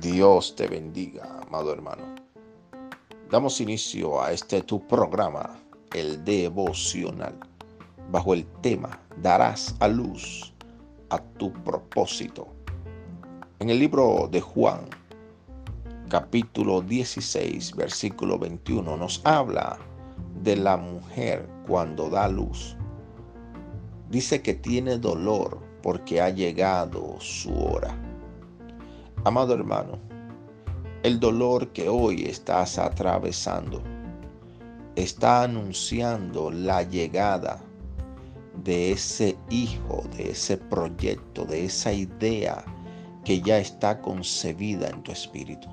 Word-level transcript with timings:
Dios 0.00 0.54
te 0.54 0.68
bendiga, 0.68 1.40
amado 1.44 1.72
hermano. 1.72 2.14
Damos 3.32 3.60
inicio 3.60 4.22
a 4.22 4.30
este 4.30 4.62
tu 4.62 4.86
programa, 4.86 5.58
el 5.92 6.24
devocional, 6.24 7.34
bajo 8.12 8.32
el 8.32 8.46
tema 8.62 9.00
Darás 9.20 9.74
a 9.80 9.88
luz 9.88 10.54
a 11.10 11.18
tu 11.18 11.52
propósito. 11.64 12.46
En 13.58 13.70
el 13.70 13.80
libro 13.80 14.28
de 14.30 14.40
Juan, 14.40 14.82
capítulo 16.08 16.80
16, 16.80 17.74
versículo 17.74 18.38
21, 18.38 18.96
nos 18.96 19.20
habla 19.24 19.78
de 20.44 20.54
la 20.54 20.76
mujer 20.76 21.48
cuando 21.66 22.08
da 22.08 22.28
luz. 22.28 22.76
Dice 24.08 24.42
que 24.42 24.54
tiene 24.54 24.96
dolor 24.96 25.58
porque 25.82 26.20
ha 26.20 26.30
llegado 26.30 27.16
su 27.18 27.52
hora. 27.52 28.07
Amado 29.28 29.52
hermano, 29.52 29.98
el 31.02 31.20
dolor 31.20 31.68
que 31.74 31.86
hoy 31.86 32.24
estás 32.24 32.78
atravesando 32.78 33.82
está 34.96 35.42
anunciando 35.42 36.50
la 36.50 36.82
llegada 36.82 37.60
de 38.64 38.92
ese 38.92 39.36
hijo, 39.50 40.02
de 40.16 40.30
ese 40.30 40.56
proyecto, 40.56 41.44
de 41.44 41.66
esa 41.66 41.92
idea 41.92 42.64
que 43.22 43.42
ya 43.42 43.58
está 43.58 44.00
concebida 44.00 44.88
en 44.88 45.02
tu 45.02 45.12
espíritu. 45.12 45.68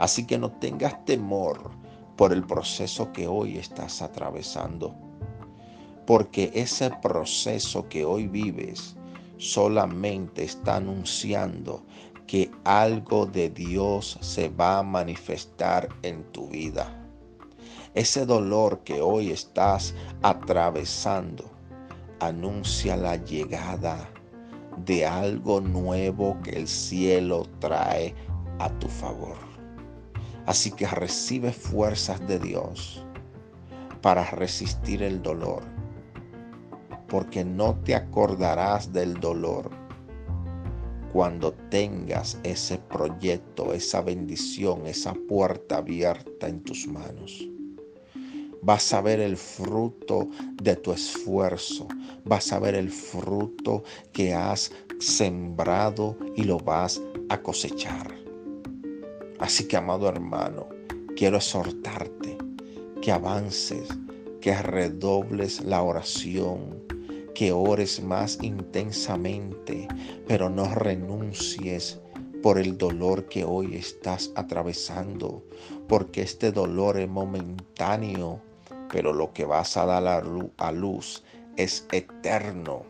Así 0.00 0.26
que 0.26 0.36
no 0.36 0.50
tengas 0.50 1.04
temor 1.04 1.70
por 2.16 2.32
el 2.32 2.44
proceso 2.44 3.12
que 3.12 3.28
hoy 3.28 3.56
estás 3.56 4.02
atravesando, 4.02 4.96
porque 6.08 6.50
ese 6.54 6.90
proceso 7.00 7.88
que 7.88 8.04
hoy 8.04 8.26
vives 8.26 8.96
solamente 9.38 10.44
está 10.44 10.76
anunciando 10.76 11.84
que 12.26 12.50
algo 12.64 13.26
de 13.26 13.50
Dios 13.50 14.18
se 14.20 14.48
va 14.48 14.78
a 14.78 14.82
manifestar 14.82 15.88
en 16.02 16.24
tu 16.32 16.48
vida. 16.48 16.86
Ese 17.94 18.26
dolor 18.26 18.80
que 18.80 19.00
hoy 19.00 19.30
estás 19.30 19.94
atravesando 20.22 21.44
anuncia 22.20 22.96
la 22.96 23.16
llegada 23.16 24.10
de 24.84 25.06
algo 25.06 25.60
nuevo 25.60 26.38
que 26.42 26.50
el 26.50 26.68
cielo 26.68 27.46
trae 27.60 28.14
a 28.58 28.68
tu 28.78 28.88
favor. 28.88 29.36
Así 30.46 30.70
que 30.70 30.86
recibe 30.86 31.52
fuerzas 31.52 32.26
de 32.26 32.38
Dios 32.38 33.04
para 34.02 34.24
resistir 34.30 35.02
el 35.02 35.22
dolor, 35.22 35.62
porque 37.08 37.44
no 37.44 37.74
te 37.76 37.94
acordarás 37.94 38.92
del 38.92 39.18
dolor 39.18 39.85
cuando 41.12 41.52
tengas 41.70 42.38
ese 42.42 42.78
proyecto, 42.78 43.72
esa 43.72 44.00
bendición, 44.00 44.86
esa 44.86 45.14
puerta 45.28 45.78
abierta 45.78 46.48
en 46.48 46.62
tus 46.62 46.86
manos. 46.86 47.48
Vas 48.62 48.92
a 48.92 49.00
ver 49.00 49.20
el 49.20 49.36
fruto 49.36 50.28
de 50.60 50.74
tu 50.76 50.92
esfuerzo. 50.92 51.86
Vas 52.24 52.52
a 52.52 52.58
ver 52.58 52.74
el 52.74 52.90
fruto 52.90 53.84
que 54.12 54.34
has 54.34 54.72
sembrado 54.98 56.16
y 56.34 56.42
lo 56.42 56.58
vas 56.58 57.00
a 57.28 57.40
cosechar. 57.40 58.12
Así 59.38 59.68
que, 59.68 59.76
amado 59.76 60.08
hermano, 60.08 60.68
quiero 61.14 61.36
exhortarte 61.36 62.38
que 63.00 63.12
avances, 63.12 63.88
que 64.40 64.54
redobles 64.60 65.64
la 65.64 65.82
oración, 65.82 66.85
que 67.36 67.52
ores 67.52 68.02
más 68.02 68.38
intensamente, 68.40 69.86
pero 70.26 70.48
no 70.48 70.74
renuncies 70.74 72.00
por 72.42 72.58
el 72.58 72.78
dolor 72.78 73.26
que 73.26 73.44
hoy 73.44 73.76
estás 73.76 74.30
atravesando, 74.36 75.44
porque 75.86 76.22
este 76.22 76.50
dolor 76.50 76.98
es 76.98 77.10
momentáneo, 77.10 78.40
pero 78.90 79.12
lo 79.12 79.34
que 79.34 79.44
vas 79.44 79.76
a 79.76 79.84
dar 79.84 80.24
a 80.56 80.72
luz 80.72 81.24
es 81.58 81.86
eterno 81.92 82.84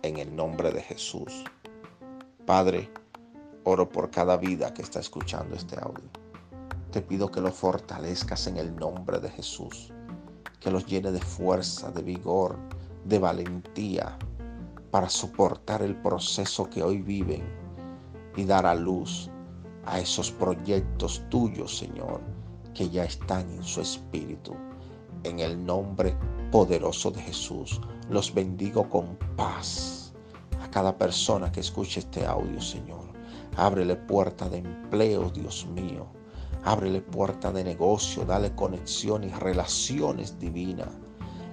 en 0.00 0.16
el 0.16 0.34
nombre 0.34 0.72
de 0.72 0.80
Jesús. 0.80 1.44
Padre, 2.46 2.88
oro 3.64 3.90
por 3.90 4.10
cada 4.10 4.38
vida 4.38 4.72
que 4.72 4.80
está 4.80 5.00
escuchando 5.00 5.54
este 5.54 5.78
audio. 5.78 6.08
Te 6.92 7.02
pido 7.02 7.30
que 7.30 7.42
lo 7.42 7.52
fortalezcas 7.52 8.46
en 8.46 8.56
el 8.56 8.74
nombre 8.74 9.20
de 9.20 9.28
Jesús, 9.28 9.92
que 10.60 10.70
los 10.70 10.86
llene 10.86 11.12
de 11.12 11.20
fuerza, 11.20 11.90
de 11.90 12.00
vigor, 12.00 12.56
de 13.04 13.18
valentía 13.18 14.16
para 14.90 15.08
soportar 15.08 15.82
el 15.82 15.96
proceso 15.96 16.68
que 16.68 16.82
hoy 16.82 17.00
viven 17.00 17.42
y 18.36 18.44
dar 18.44 18.66
a 18.66 18.74
luz 18.74 19.30
a 19.84 19.98
esos 19.98 20.30
proyectos 20.30 21.22
tuyos, 21.28 21.78
Señor, 21.78 22.20
que 22.74 22.88
ya 22.88 23.04
están 23.04 23.50
en 23.50 23.62
su 23.62 23.80
espíritu. 23.80 24.54
En 25.24 25.40
el 25.40 25.64
nombre 25.64 26.16
poderoso 26.50 27.10
de 27.10 27.20
Jesús, 27.20 27.80
los 28.10 28.32
bendigo 28.32 28.88
con 28.88 29.16
paz 29.36 30.12
a 30.60 30.70
cada 30.70 30.96
persona 30.96 31.50
que 31.50 31.60
escuche 31.60 32.00
este 32.00 32.26
audio, 32.26 32.60
Señor. 32.60 33.12
Ábrele 33.56 33.96
puerta 33.96 34.48
de 34.48 34.58
empleo, 34.58 35.30
Dios 35.30 35.66
mío. 35.66 36.06
Ábrele 36.64 37.00
puerta 37.00 37.50
de 37.50 37.64
negocio, 37.64 38.24
dale 38.24 38.54
conexión 38.54 39.24
y 39.24 39.30
relaciones 39.30 40.38
divinas 40.38 40.88